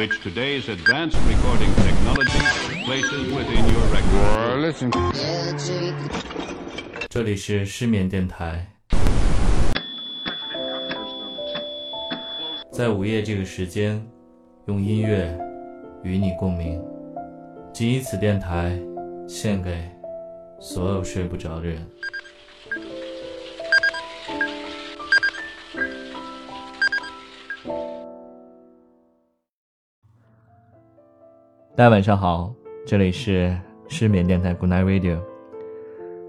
[0.00, 2.40] which today's advanced recording technology
[2.86, 4.72] places within your record.
[7.10, 8.66] 这里是失眠电台，
[12.72, 14.02] 在午夜这个时间，
[14.68, 15.38] 用音乐
[16.02, 16.82] 与你共鸣。
[17.70, 18.80] 仅以此电台
[19.28, 19.86] 献给
[20.58, 21.86] 所有睡不着的人。
[31.80, 32.52] 大家晚上好，
[32.84, 33.56] 这里是
[33.88, 35.18] 失眠电台 Good Night Radio，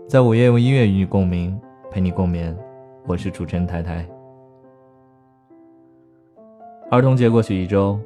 [0.08, 2.58] 在午夜用音乐与你共鸣，陪你共眠。
[3.06, 4.08] 我是主持人台台。
[6.90, 8.00] 儿童节过去一周，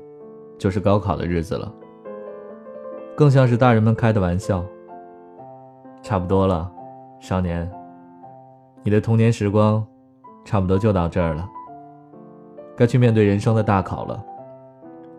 [0.57, 1.71] 就是高考的日子了，
[3.15, 4.65] 更像是大人们开的玩笑。
[6.01, 6.67] 差不多了，
[7.19, 7.71] 少年，
[8.81, 9.85] 你的童年时光
[10.43, 11.47] 差不多就到这儿了，
[12.75, 14.25] 该去面对人生的大考了。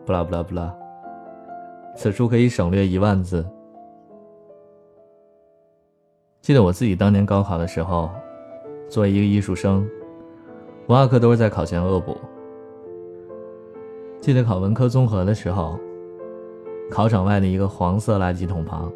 [0.05, 0.77] 不啦不啦不啦。
[1.97, 3.45] 此处可以省略一万字。
[6.43, 8.11] 记得我自己当年高考的时候，
[8.89, 9.89] 作为一个艺术生，
[10.89, 12.17] 文化课都是在考前恶补。
[14.21, 15.81] 记得考文科综合的时候，
[16.91, 18.93] 考场外的一个黄色垃圾桶旁，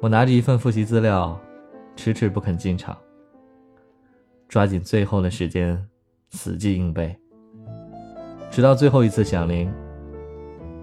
[0.00, 1.38] 我拿着一份复习资料，
[1.96, 2.96] 迟迟不肯进场，
[4.48, 5.84] 抓紧最后的时间，
[6.30, 7.14] 死记硬背，
[8.50, 9.70] 直到最后一次响铃。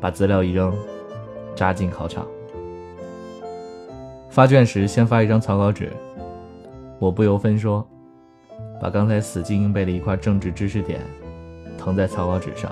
[0.01, 0.73] 把资料一扔，
[1.55, 2.25] 扎进考场。
[4.29, 5.91] 发卷时先发一张草稿纸，
[6.99, 7.87] 我不由分说，
[8.81, 10.99] 把刚才死记硬背的一块政治知识点
[11.77, 12.71] 誊在草稿纸上，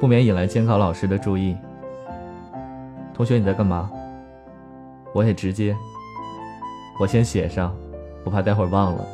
[0.00, 1.56] 不免引来监考老师的注意。
[3.14, 3.88] 同学你在干嘛？
[5.12, 5.76] 我也直接，
[6.98, 7.72] 我先写上，
[8.24, 9.06] 我怕待会儿忘了。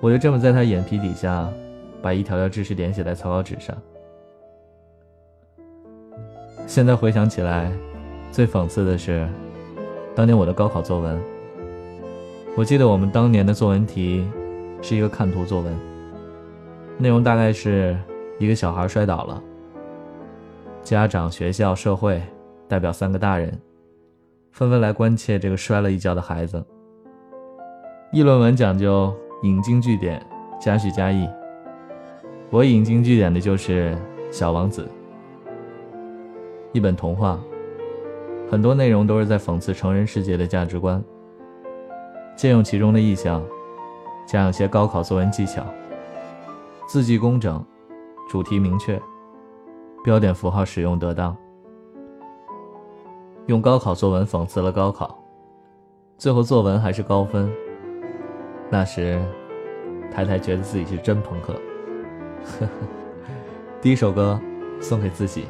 [0.00, 1.48] 我就这么在他眼皮底下，
[2.02, 3.74] 把一条条知识点写在草稿纸上。
[6.68, 7.72] 现在回想起来，
[8.30, 9.26] 最讽刺的是，
[10.14, 11.18] 当年我的高考作文。
[12.54, 14.22] 我记得我们当年的作文题
[14.82, 15.74] 是一个看图作文，
[16.98, 17.96] 内容大概是
[18.38, 19.42] 一个小孩摔倒了，
[20.84, 22.20] 家长、学校、社会
[22.68, 23.50] 代表三个大人，
[24.52, 26.62] 纷纷来关切这个摔了一跤的孩子。
[28.12, 29.10] 议论文讲究
[29.42, 30.22] 引经据典，
[30.60, 31.26] 加叙加意。
[32.50, 33.96] 我引经据典的就是
[34.30, 34.82] 《小王子》。
[36.72, 37.38] 一本童话，
[38.50, 41.02] 很多内容都是在讽刺成人世界的价值观，
[42.36, 43.42] 借用其中的意象，
[44.26, 45.64] 加上些高考作文技巧，
[46.86, 47.64] 字迹工整，
[48.28, 49.00] 主题明确，
[50.04, 51.34] 标点符号使用得当，
[53.46, 55.18] 用高考作文讽刺了高考，
[56.18, 57.50] 最后作文还是高分。
[58.70, 59.18] 那时，
[60.12, 61.54] 太太觉得自己是真朋克。
[62.44, 62.68] 呵呵，
[63.80, 64.38] 第一首歌
[64.80, 65.46] 送给自己。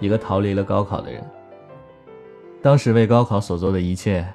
[0.00, 1.22] 一个逃离了高考的人，
[2.62, 4.26] 当时为高考所做的一切，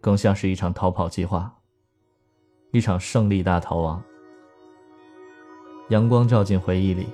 [0.00, 1.50] 更像是一场逃跑计划，
[2.70, 4.02] 一场胜利大逃亡。
[5.88, 7.06] 阳光照进回忆里，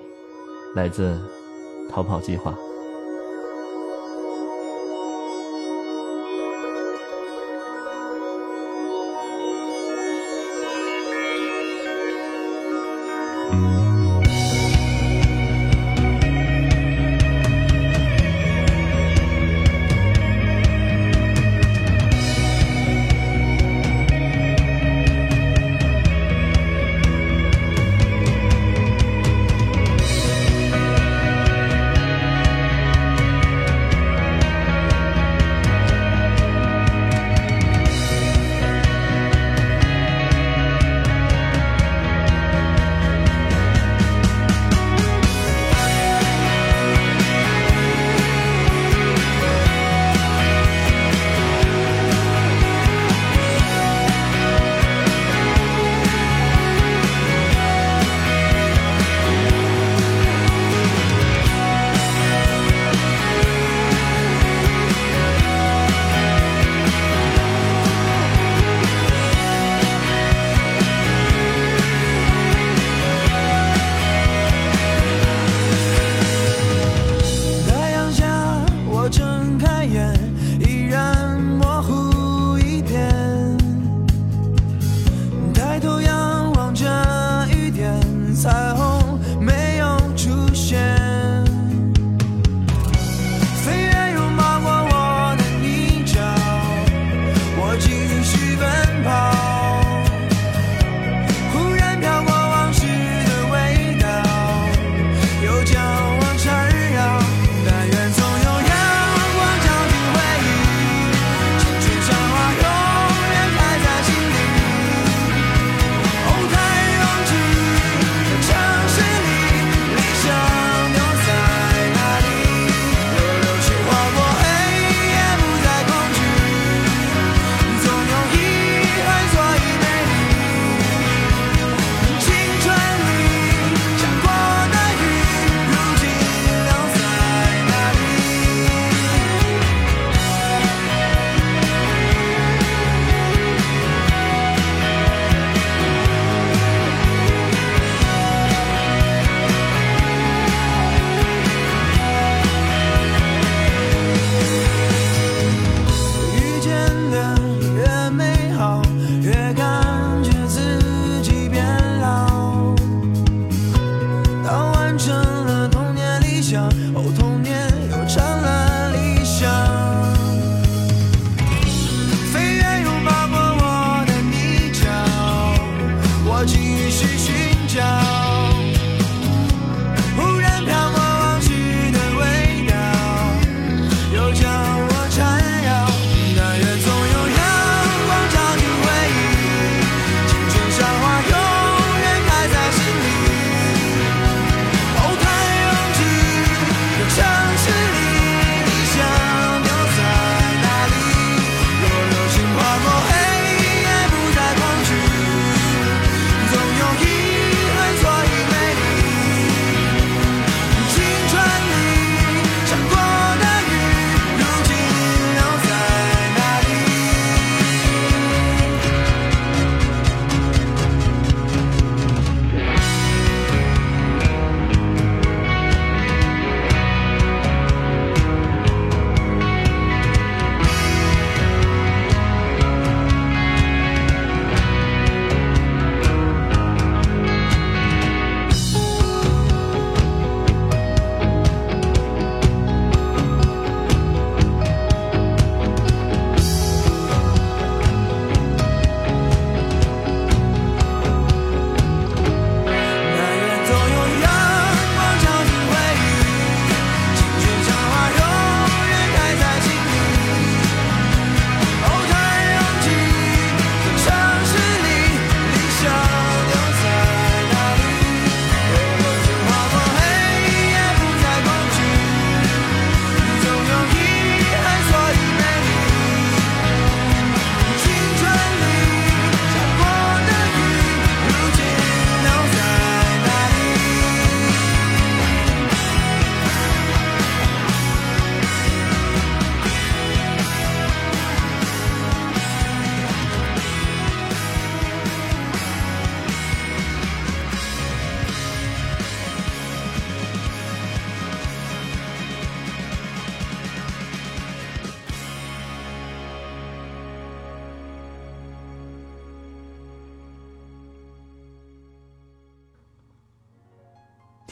[0.75, 1.17] 来自
[1.91, 2.51] 《逃跑计划》。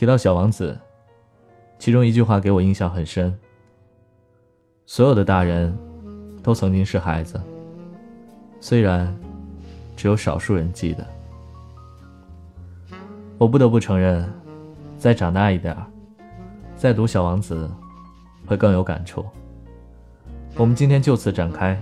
[0.03, 0.77] 提到小王子，
[1.79, 3.33] 其中一句话给我印象很深。
[4.85, 5.73] 所有的大人，
[6.43, 7.41] 都曾经是孩子，
[8.61, 9.17] 虽然
[9.97, 11.07] 只有少数人记得。
[13.39, 14.29] 我不得不承认，
[14.99, 15.77] 再长大一点
[16.75, 17.71] 再读《小王子》，
[18.49, 19.25] 会更有感触。
[20.57, 21.81] 我们今天就此展开。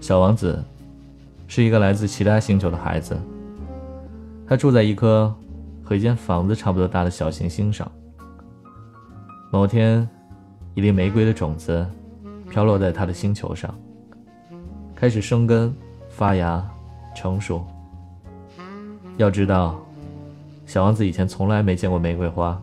[0.00, 0.62] 小王子
[1.48, 3.18] 是一个来自其他星球的孩子，
[4.46, 5.34] 他住在一颗
[5.88, 7.90] 和一间房子差不多大的小行星上。
[9.50, 10.06] 某天，
[10.74, 11.86] 一粒玫瑰的种子
[12.50, 13.74] 飘落在他的星球上，
[14.94, 15.74] 开始生根、
[16.10, 16.62] 发芽、
[17.16, 17.64] 成熟。
[19.16, 19.80] 要知道，
[20.66, 22.60] 小王子以前从来没见过玫瑰花，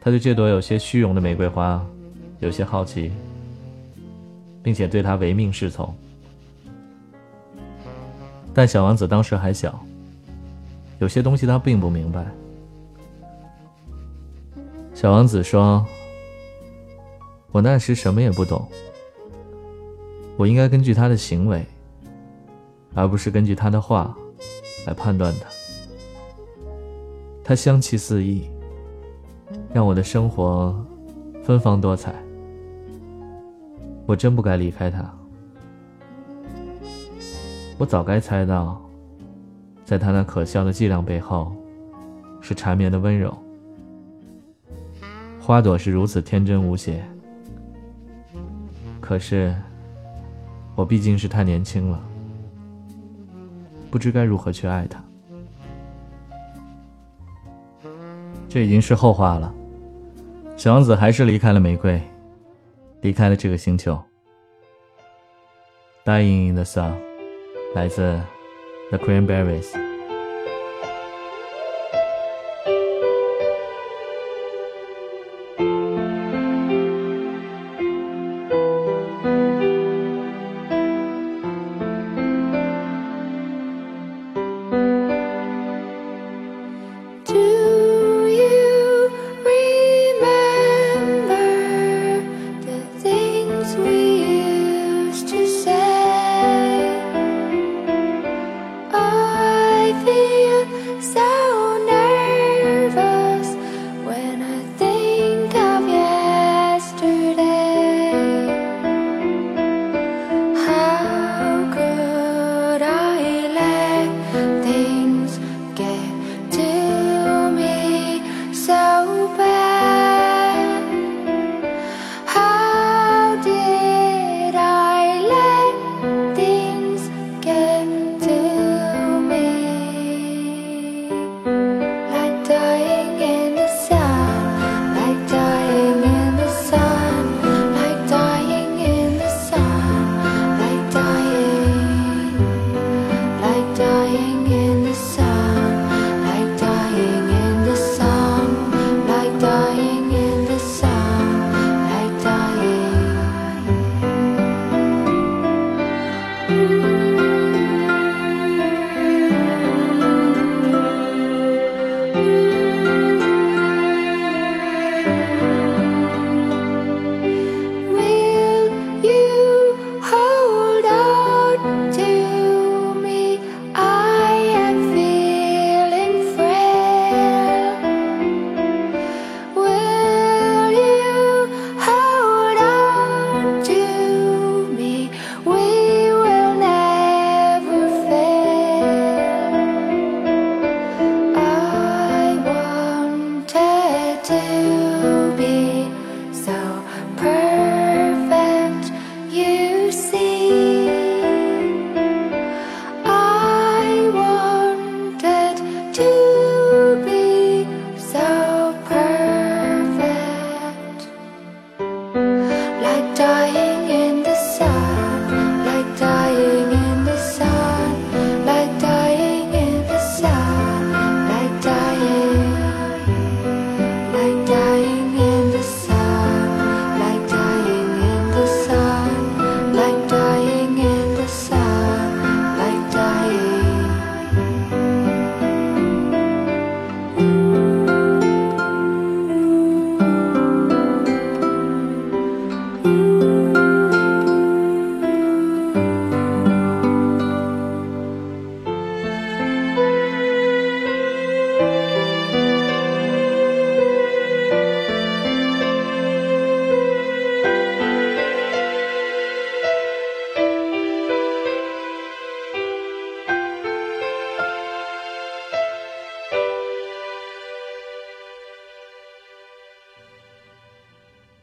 [0.00, 1.84] 他对这朵有些虚荣的玫瑰花
[2.38, 3.10] 有些好奇。
[4.62, 5.94] 并且对他唯命是从，
[8.52, 9.80] 但小王子当时还小，
[10.98, 12.26] 有些东西他并不明白。
[14.94, 15.84] 小王子说
[17.52, 18.66] ：“我那时什么也不懂，
[20.36, 21.64] 我应该根据他的行为，
[22.94, 24.16] 而不是根据他的话
[24.86, 25.48] 来判断他。
[27.44, 28.48] 他香气四溢，
[29.72, 30.74] 让我的生活
[31.44, 32.14] 芬芳多彩。”
[34.06, 35.12] 我真不该离开他。
[37.76, 38.80] 我早该猜到，
[39.86, 41.54] 在他那可笑的伎俩背后，
[42.40, 43.32] 是缠绵的温柔。
[45.40, 47.02] 花朵是如此天真无邪，
[49.00, 49.54] 可是，
[50.74, 52.04] 我毕竟是太年轻了，
[53.88, 55.00] 不知该如何去爱他。
[58.48, 59.54] 这已经是后话了。
[60.56, 62.02] 小王子还是离开了玫瑰。
[63.02, 63.96] 离开了这个星球。
[66.04, 66.94] Dying in the Sun，
[67.72, 68.20] 来自
[68.88, 69.85] The Cranberries。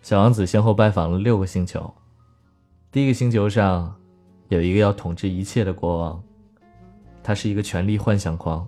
[0.04, 1.92] 小王子先后拜访了六个星球。
[2.92, 3.96] 第一个星球上
[4.50, 6.22] 有一个要统治一切的国王，
[7.24, 8.68] 他是一个权力幻想狂，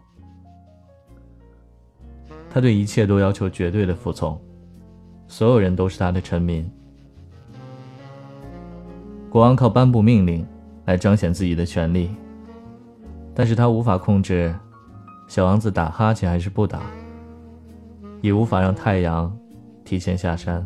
[2.50, 4.39] 他对一切都要求绝对的服从，
[5.27, 6.65] 所有人都是他的臣民。
[9.30, 10.48] 国王靠颁布命令
[10.86, 12.15] 来彰显自己的权利，
[13.34, 14.56] 但是他无法控制
[15.27, 16.82] 小王子打哈欠还是不打，
[18.22, 19.38] 也无法让太阳
[19.84, 20.65] 提前下山。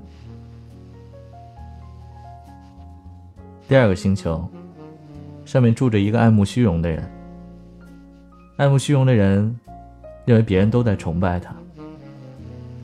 [3.69, 4.43] 第二个星球
[5.45, 7.07] 上面住着一个爱慕虚荣的人，
[8.57, 9.55] 爱慕虚荣的人
[10.25, 11.55] 认为别人都在崇拜他，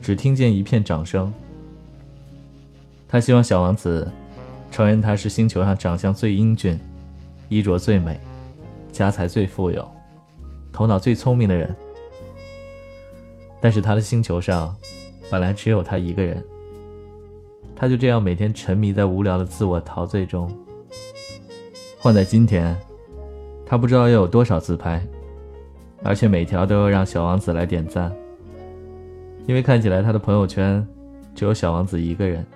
[0.00, 1.34] 只听见一片掌声。
[3.08, 4.08] 他希望小王子。
[4.68, 6.78] 承认他是星球上长相最英俊、
[7.48, 8.20] 衣着最美、
[8.92, 9.88] 家财最富有、
[10.70, 11.74] 头脑最聪明的人。
[13.58, 14.76] 但是他的星球上
[15.30, 16.44] 本来只有他一个人，
[17.74, 20.50] 他就这样每天沉迷在无聊的自我陶醉中。
[22.06, 22.78] 换在今天，
[23.66, 25.04] 他不知道要有多少自拍，
[26.04, 28.12] 而且每条都要让小王子来点赞，
[29.44, 30.86] 因为看起来他的朋友圈
[31.34, 32.46] 只有小王子一个人。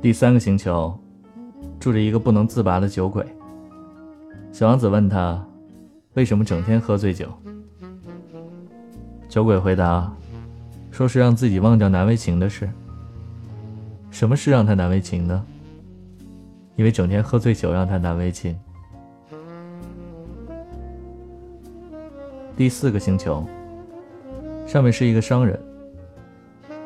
[0.00, 0.96] 第三个星球，
[1.80, 3.26] 住着一个不能自拔的酒鬼。
[4.52, 5.44] 小王子问他，
[6.14, 7.26] 为什么整天喝醉酒？
[9.28, 10.08] 酒鬼回答，
[10.92, 12.70] 说是让自己忘掉难为情的事。
[14.12, 15.44] 什么事让他难为情呢？
[16.76, 18.58] 因为整天喝醉酒让他难为情。
[22.56, 23.46] 第四个星球，
[24.66, 25.58] 上面是一个商人，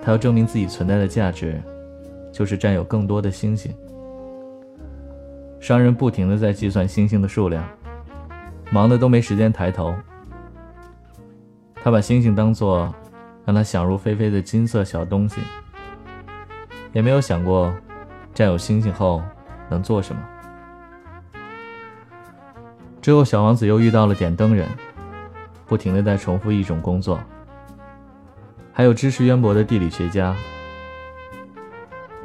[0.02, 1.60] 他要证明自己存在的价值。
[2.32, 3.74] 就是占有更多的星星。
[5.58, 7.66] 商人不停的在计算星星的数量，
[8.70, 9.94] 忙的都没时间抬头。
[11.76, 12.94] 他把星星当做
[13.46, 15.40] 让他想入非非的金色小东西，
[16.92, 17.72] 也没有想过
[18.34, 19.22] 占有星星后
[19.68, 20.22] 能做什么。
[23.00, 24.68] 之后，小王子又遇到了点灯人，
[25.66, 27.20] 不停的在重复一种工作。
[28.72, 30.34] 还有知识渊博的地理学家。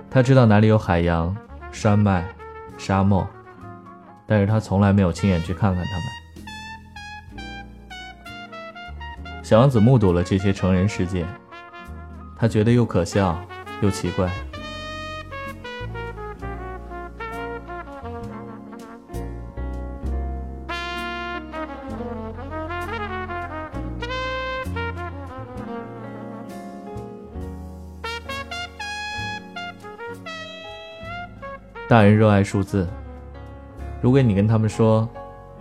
[0.09, 1.35] 他知道哪里有海洋、
[1.71, 2.27] 山脉、
[2.77, 3.25] 沙漠，
[4.27, 6.03] 但是他从来没有亲眼去看看他们。
[9.41, 11.25] 小王子目睹了这些成人世界，
[12.35, 13.39] 他觉得又可笑
[13.81, 14.29] 又奇怪。
[31.91, 32.87] 大人热爱数字。
[33.99, 35.05] 如果你跟他们说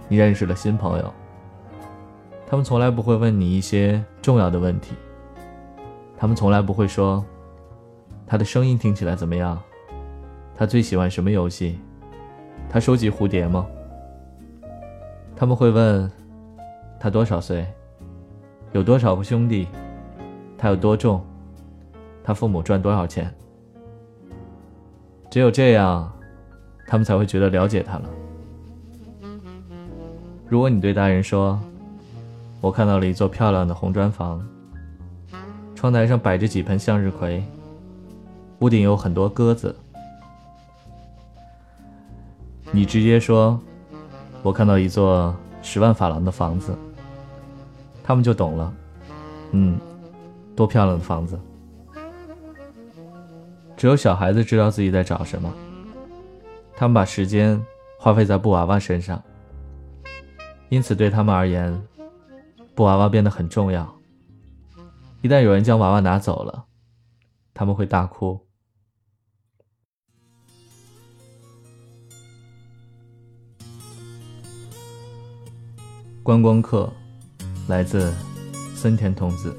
[0.07, 1.13] 你认识了新朋友，
[2.47, 4.95] 他们从来不会问你一些重要的问题。
[6.17, 7.25] 他们从来不会说
[8.29, 9.61] 他的声音听起来怎么样，
[10.55, 11.81] 他最喜欢什么游戏，
[12.69, 13.67] 他收集蝴蝶吗？
[15.35, 16.09] 他们会问
[17.01, 17.67] 他多少岁，
[18.71, 19.67] 有多少个兄弟，
[20.57, 21.27] 他有多重，
[22.23, 23.35] 他父母赚多少钱。
[25.29, 26.09] 只有这样。
[26.91, 28.11] 他们才会觉得了解他了。
[30.49, 31.57] 如果你对大人说
[32.61, 34.45] ：“我看到了一座漂亮的红砖房，
[35.77, 37.45] 窗台上摆着几盆向日葵，
[38.59, 39.73] 屋顶有很多鸽子。”
[42.73, 43.61] 你直接说
[44.43, 46.77] ：“我看到一座十万法郎的房子。”
[48.03, 48.75] 他们就懂了。
[49.53, 49.79] 嗯，
[50.57, 51.39] 多漂亮的房子！
[53.77, 55.49] 只有小孩子知道自己在找什么。
[56.81, 57.63] 他们把时间
[57.99, 59.23] 花费在布娃娃身上，
[60.71, 61.79] 因此对他们而言，
[62.75, 63.87] 布娃娃变得很重要。
[65.21, 66.65] 一旦有人将娃娃拿走了，
[67.53, 68.41] 他们会大哭。
[76.23, 76.91] 观光客，
[77.69, 78.11] 来自
[78.75, 79.55] 森田童子。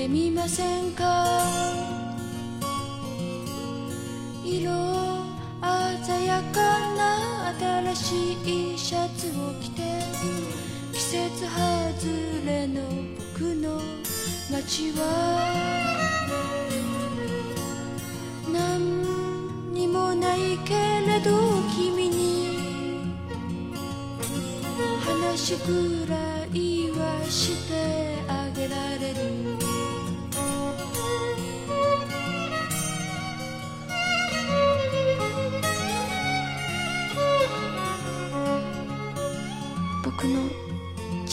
[0.00, 1.44] ってみませんか？
[4.42, 4.72] 色
[6.06, 7.52] 鮮やかな
[7.92, 8.32] 新し
[8.74, 9.82] いシャツを着て
[10.94, 11.52] 季節外
[12.46, 12.80] れの
[13.34, 13.82] 僕の
[14.50, 15.00] 街は
[18.50, 20.72] 何にもないけ
[21.06, 21.30] れど
[21.76, 23.12] 君に
[25.04, 26.16] 話くら
[26.54, 27.59] いはして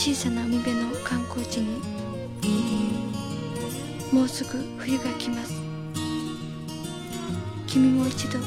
[0.08, 1.82] 小さな海辺の観光地に。
[4.10, 5.52] もうすぐ冬が来ます。
[7.66, 8.38] 君も一度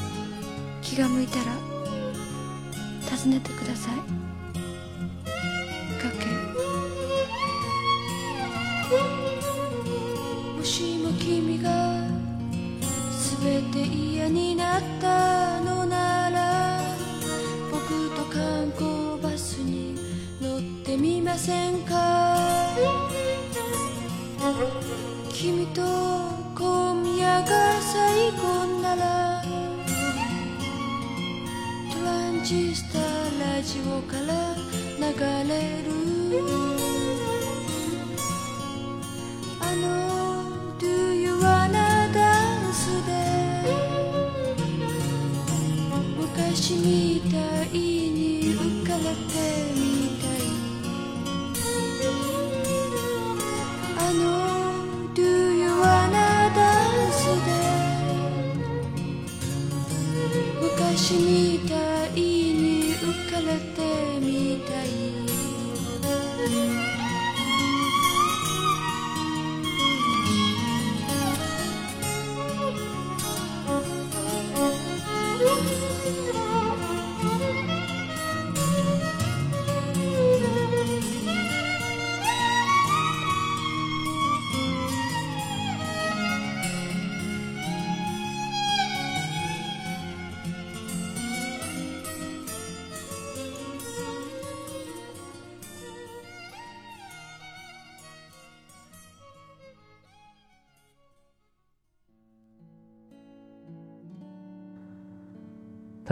[0.82, 1.52] 気が向いたら
[3.16, 4.41] 訪ねてください。
[20.92, 22.36] てみませんか？
[25.32, 25.80] 君と
[26.54, 29.42] 今夜が最後なら
[31.90, 32.98] トランジスタ
[33.42, 34.54] ラジオから
[34.98, 36.81] 流れる。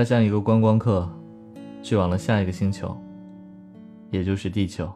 [0.01, 1.07] 他像一个观光客，
[1.83, 2.97] 去往了下一个星球，
[4.11, 4.91] 也就是地球。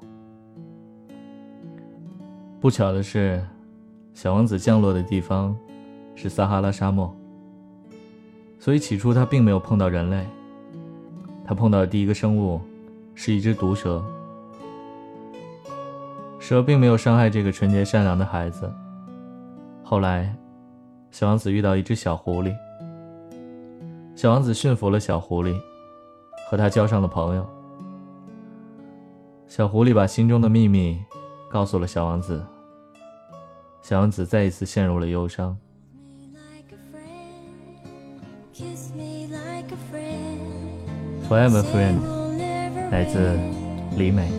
[2.58, 3.44] 不巧的是，
[4.14, 5.54] 小王子降落的地方
[6.14, 7.14] 是撒哈拉沙漠，
[8.58, 10.26] 所以起初他并没有碰到人类。
[11.44, 12.58] 他碰到的第一个生物
[13.14, 14.02] 是一只毒蛇。
[16.38, 18.72] 蛇并没有伤害这个纯洁善良的孩子。
[19.82, 20.34] 后来，
[21.10, 22.54] 小王子遇到一只小狐狸。
[24.24, 25.54] 小王子驯服了小狐狸，
[26.48, 27.46] 和他交上了朋友。
[29.46, 30.98] 小狐狸把心中的秘密
[31.50, 32.42] 告诉了小王子，
[33.82, 35.54] 小王子再一次陷入了忧伤。
[41.28, 41.98] Forever friend，
[42.90, 43.38] 来自
[43.94, 44.30] 李美。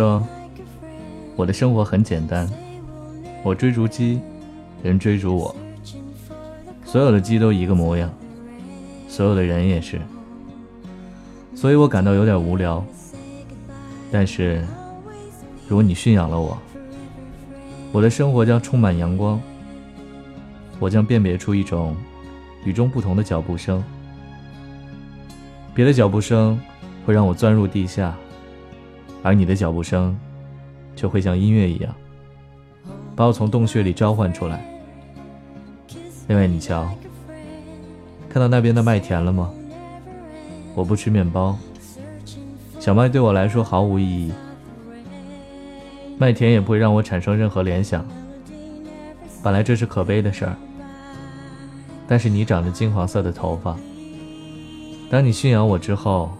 [0.00, 0.26] 说
[1.36, 2.48] 我的生活很简单，
[3.44, 4.18] 我追逐鸡，
[4.82, 5.54] 人追逐我，
[6.86, 8.10] 所有的鸡都一个模样，
[9.10, 10.00] 所有的人也是。
[11.54, 12.82] 所以我感到有点无聊。
[14.10, 14.64] 但是，
[15.68, 16.56] 如果你驯养了我，
[17.92, 19.38] 我的生活将充满阳光。
[20.78, 21.94] 我将辨别出一种
[22.64, 23.84] 与众不同的脚步声，
[25.74, 26.58] 别的脚步声
[27.04, 28.16] 会让我钻入地下，
[29.22, 30.18] 而你的脚步声
[30.96, 31.94] 却会像音乐一样，
[33.14, 34.64] 把我从洞穴里召唤出来。
[36.28, 36.88] 另外，你瞧，
[38.28, 39.50] 看到那边的麦田了吗？
[40.74, 41.58] 我不吃面包，
[42.78, 44.32] 小麦对我来说毫无意义，
[46.16, 48.06] 麦田也不会让我产生任何联想。
[49.42, 50.56] 本来这是可悲的事儿，
[52.06, 53.76] 但是你长着金黄色的头发。
[55.10, 56.30] 当你驯养我之后，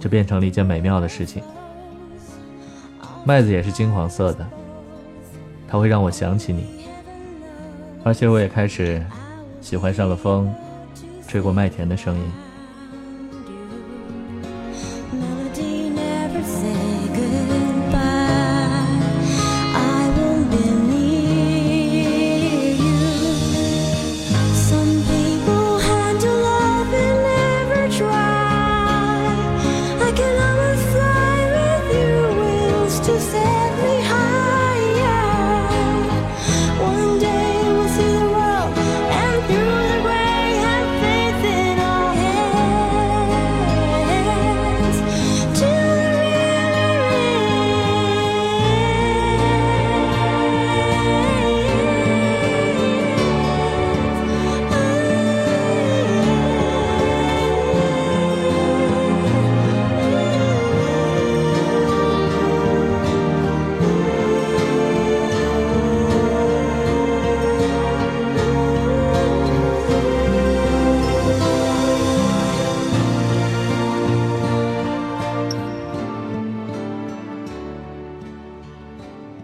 [0.00, 1.42] 就变成了一件美妙的事情。
[3.24, 4.46] 麦子也是金黄色的，
[5.68, 6.66] 它会让我想起你，
[8.02, 9.04] 而且我也开始
[9.60, 10.52] 喜欢上了风
[11.28, 12.22] 吹过麦田的声音。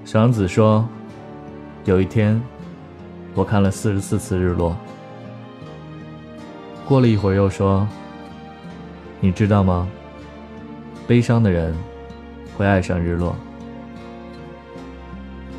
[0.09, 0.89] 小王子说
[1.85, 2.41] ：“有一天，
[3.35, 4.75] 我看了四十四次日落。”
[6.89, 7.87] 过了一会儿，又说
[9.21, 9.87] ：“你知道吗？
[11.07, 11.75] 悲伤的人
[12.57, 13.37] 会爱上日落。”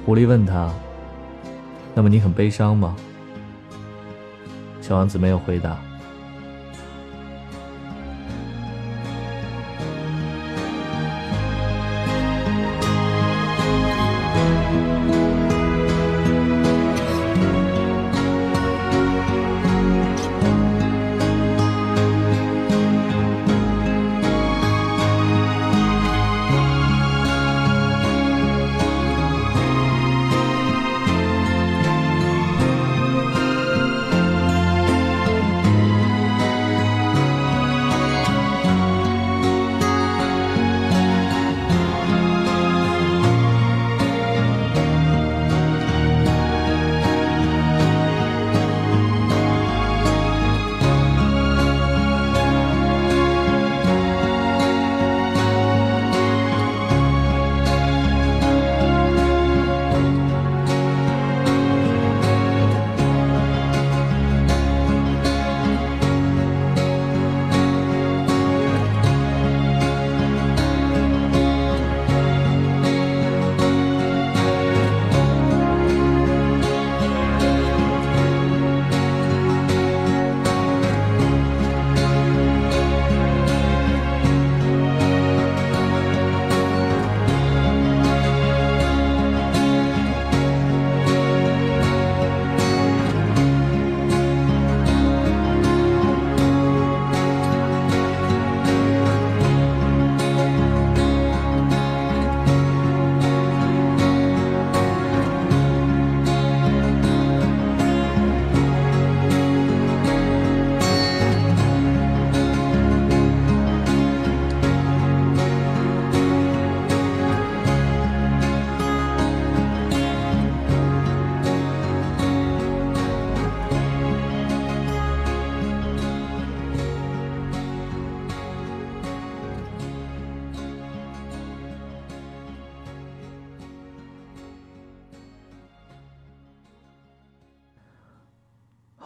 [0.03, 0.73] 狐狸问他
[1.93, 2.95] ：“那么你很悲伤吗？”
[4.81, 5.77] 小王子没有回答。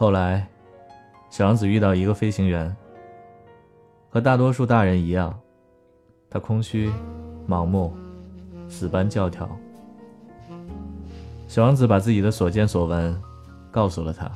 [0.04, 0.46] 后来，
[1.30, 2.76] 小王子遇到一个飞行员，
[4.10, 5.34] 和大多数大人一样，
[6.28, 6.92] 他空虚、
[7.48, 7.90] 盲目、
[8.68, 9.48] 死搬教条。
[11.48, 13.18] 小王子把自己的所见所闻
[13.70, 14.30] 告诉了他，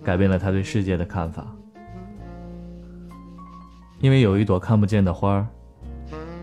[0.00, 1.44] 改变了他对世界的看法。
[3.98, 5.46] 因为有一朵看不见的花儿，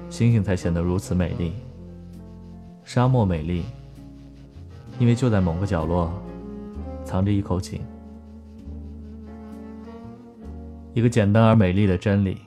[0.10, 1.54] 星星才显得如此美丽。
[2.84, 3.64] 沙漠美丽，
[5.00, 6.12] 因为就在某个角落。
[7.04, 7.82] 藏着一口井，
[10.94, 12.38] 一个简单而美丽的真理。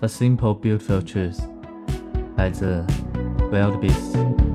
[0.00, 1.40] A simple, beautiful truth，
[2.36, 2.84] 来自
[3.50, 4.45] Wild Beasts。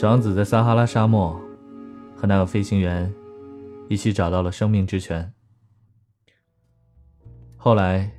[0.00, 1.38] 小王子在撒哈拉沙漠
[2.16, 3.12] 和那个飞行员
[3.86, 5.30] 一起找到了生命之泉。
[7.58, 8.10] 后来，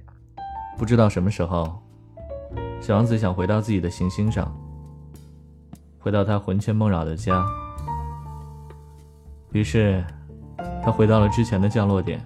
[0.78, 1.82] 不知道什么时候，
[2.80, 4.56] 小王子想回到自己的行星上，
[5.98, 7.44] 回到他魂牵梦绕的家。
[9.52, 10.06] 于是，
[10.84, 12.24] 他回到了之前的降落点。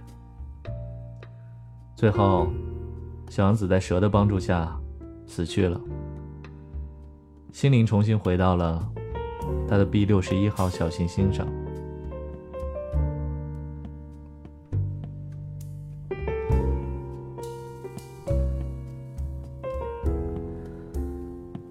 [1.96, 2.50] 最后，
[3.30, 4.78] 小王子在蛇的帮助下
[5.26, 5.80] 死去了，
[7.54, 8.91] 心灵重新回到了
[9.67, 11.47] 他的 B 六十一号小行星上。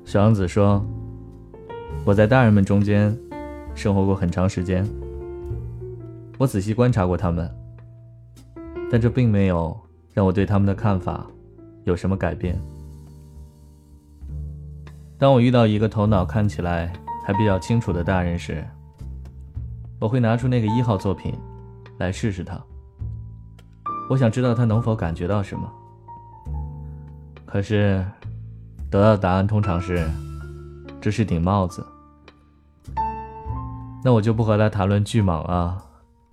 [0.04, 0.84] 小王子说
[2.06, 3.16] ：“我在大人们中间
[3.74, 4.88] 生活过很长时间，
[6.38, 7.50] 我仔细观察过他们，
[8.88, 9.76] 但这并没有
[10.12, 11.26] 让我对他们的看法
[11.82, 12.56] 有什么改变。
[15.18, 16.92] 当我遇到一个头脑看起来
[17.24, 18.64] 还比较清楚的大人时，
[19.98, 21.34] 我会拿出那个一号作品
[21.98, 22.60] 来试试他。
[24.10, 25.68] 我想知道他能否感觉到什么。
[27.46, 28.04] 可是。”
[28.90, 30.08] 得到的答案通常是
[31.02, 31.84] ：“这是顶帽子。”
[34.04, 35.82] 那我就不和他谈论巨蟒啊、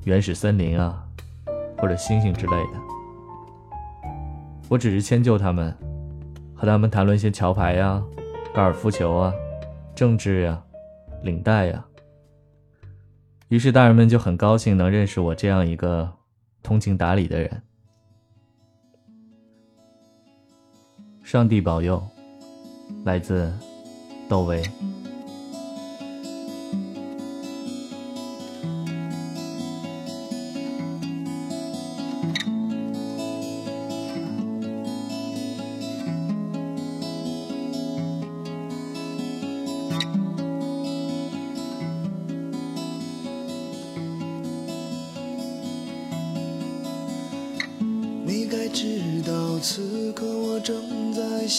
[0.03, 1.03] 原始森林啊，
[1.79, 2.79] 或者星星之类的。
[4.69, 5.75] 我只是迁就他们，
[6.53, 7.99] 和他们谈论一些桥牌呀、
[8.53, 9.33] 高尔夫球啊、
[9.95, 10.61] 政治呀、
[11.23, 11.85] 领带呀。
[13.49, 16.11] 于是大人们就很高兴能认识我这样一个
[16.63, 17.61] 通情达理的人。
[21.23, 22.01] 上帝保佑。
[23.03, 23.51] 来自
[24.29, 24.61] 窦唯。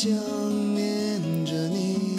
[0.02, 0.10] 想
[0.74, 2.18] 念着你，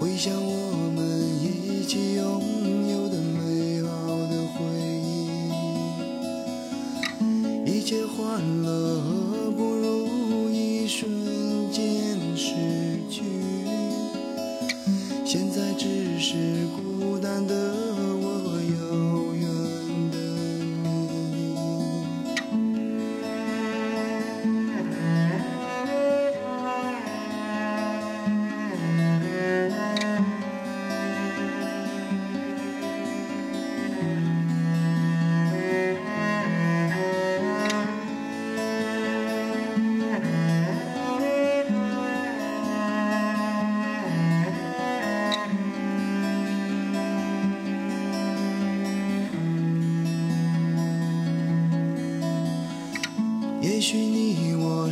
[0.00, 1.04] 回想我们
[1.42, 2.42] 一起拥
[2.88, 3.90] 有的美好
[4.30, 4.64] 的回
[5.04, 5.28] 忆，
[7.70, 8.97] 一切欢乐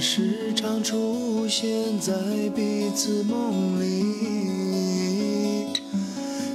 [0.08, 2.12] 时常出现在
[2.54, 3.84] 彼此梦里，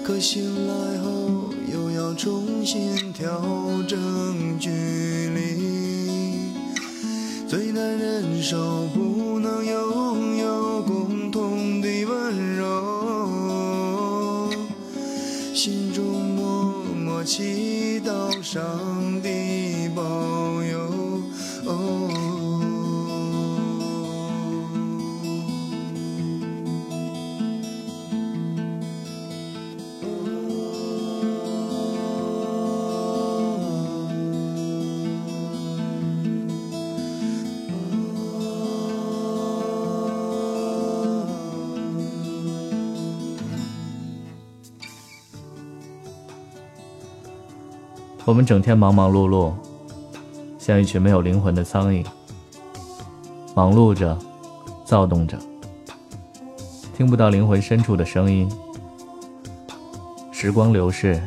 [0.06, 3.44] 可醒来后又要重新调
[3.86, 6.54] 整距离，
[7.46, 9.11] 最难忍受不
[48.32, 49.52] 我们整天忙忙碌碌，
[50.58, 52.06] 像一群没有灵魂的苍蝇，
[53.54, 54.18] 忙碌着，
[54.86, 55.38] 躁动着，
[56.96, 58.50] 听不到灵魂深处的声音。
[60.32, 61.22] 时光流逝，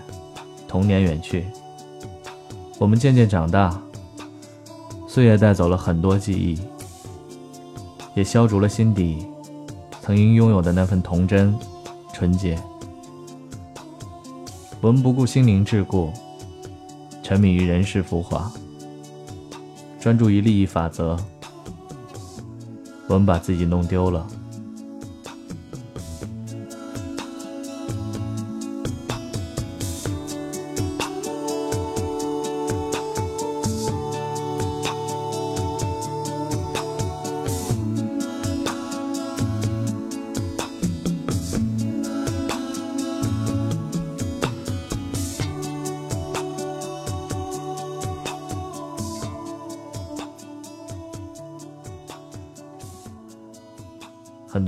[0.66, 1.44] 童年远去，
[2.78, 3.78] 我们渐渐长大，
[5.06, 6.58] 岁月带走了很多记忆，
[8.14, 9.26] 也消除了心底
[10.00, 11.54] 曾经拥有的那份童真、
[12.14, 12.58] 纯洁。
[14.80, 16.10] 我们不顾心灵桎梏。
[17.24, 18.52] 沉迷于人世浮华，
[19.98, 21.18] 专注于利益法则，
[23.08, 24.26] 我们把自己弄丢了。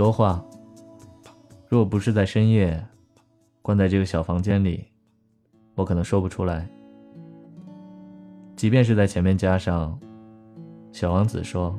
[0.07, 0.41] 说话，
[1.69, 2.81] 若不是在深夜，
[3.61, 4.87] 关在这个小房间里，
[5.75, 6.65] 我可能说不出来。
[8.55, 9.99] 即便是在前面加上
[10.95, 11.77] “小王子说”，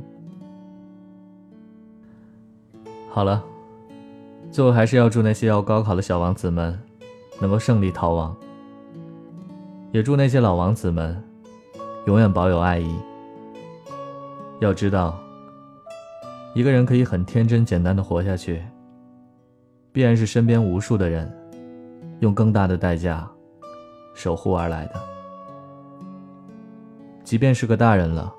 [3.10, 3.42] 好了，
[4.52, 6.78] 最后还是要祝那些要高考的小王子们
[7.40, 8.36] 能够胜利逃亡，
[9.94, 11.24] 也祝那些老王子们
[12.06, 12.94] 永远保有爱意。
[14.60, 15.18] 要知道，
[16.58, 18.64] 一个人可以很天真简单的活下去，
[19.91, 21.32] 必然是身边无数的人
[22.22, 23.30] 用更大的代价
[24.16, 24.93] 守护而来的。
[27.24, 28.34] 即便是个大人了，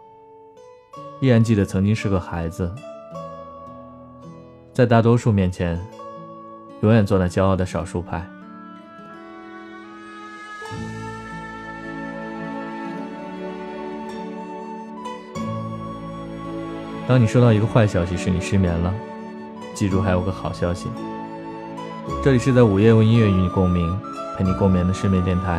[1.20, 2.74] 依然记得曾经是个孩子，
[4.72, 5.80] 在大多数面前，
[6.80, 8.28] 永远做那骄傲的少数派。
[17.08, 18.92] 当你收到一个坏消息是，你失眠了，
[19.72, 20.88] 记住还有个好消息。
[22.22, 23.98] 这里是在午夜用音乐与你共鸣，
[24.36, 25.58] 陪你共眠的失眠电台，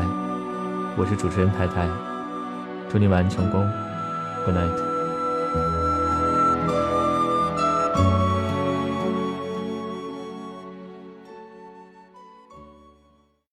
[0.95, 1.87] 我是主持人太太。
[2.91, 3.67] 祝你晚安成功
[4.45, 4.88] ，Good night。